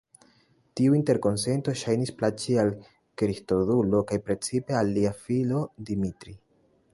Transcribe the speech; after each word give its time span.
Tiu 0.79 0.95
interkonsento 0.99 1.75
ŝajnis 1.81 2.11
plaĉi 2.21 2.55
al 2.63 2.71
Kristodulo, 3.23 4.01
kaj 4.13 4.19
precipe 4.31 4.79
al 4.81 4.91
lia 4.97 5.13
filo 5.27 5.63
Dimitri. 5.91 6.35